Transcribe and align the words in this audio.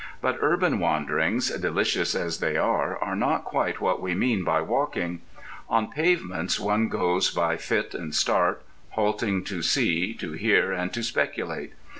But 0.19 0.39
urban 0.41 0.79
wanderings, 0.79 1.51
delicious 1.59 2.15
as 2.15 2.39
they 2.39 2.57
are, 2.57 2.97
are 3.03 3.15
not 3.15 3.43
quite 3.43 3.79
what 3.79 4.01
we 4.01 4.15
mean 4.15 4.43
by 4.43 4.59
walking. 4.59 5.21
On 5.69 5.91
pavements 5.91 6.59
one 6.59 6.87
goes 6.87 7.29
by 7.29 7.55
fit 7.55 7.93
and 7.93 8.11
start, 8.15 8.63
halting 8.97 9.43
to 9.43 9.61
see, 9.61 10.15
to 10.15 10.31
hear, 10.31 10.71
and 10.71 10.91
to 10.95 11.03
speculate. 11.03 11.73